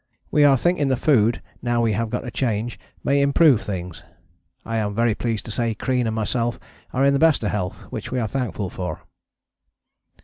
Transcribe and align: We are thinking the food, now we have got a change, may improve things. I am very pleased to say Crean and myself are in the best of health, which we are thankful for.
We 0.31 0.43
are 0.43 0.57
thinking 0.57 0.87
the 0.87 0.97
food, 0.97 1.43
now 1.61 1.79
we 1.83 1.91
have 1.91 2.09
got 2.09 2.25
a 2.25 2.31
change, 2.31 2.79
may 3.03 3.21
improve 3.21 3.61
things. 3.61 4.03
I 4.65 4.77
am 4.77 4.95
very 4.95 5.13
pleased 5.13 5.45
to 5.45 5.51
say 5.51 5.75
Crean 5.75 6.07
and 6.07 6.15
myself 6.15 6.59
are 6.91 7.05
in 7.05 7.13
the 7.13 7.19
best 7.19 7.43
of 7.43 7.51
health, 7.51 7.81
which 7.91 8.11
we 8.11 8.19
are 8.19 8.27
thankful 8.27 8.71
for. 8.71 9.01